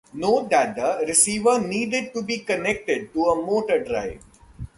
Note 0.15 0.49
that 0.49 0.75
the 0.75 1.05
receiver 1.05 1.59
needed 1.61 2.11
to 2.11 2.23
be 2.23 2.39
connected 2.39 3.13
to 3.13 3.21
a 3.25 3.35
motor 3.45 3.83
drive. 3.83 4.23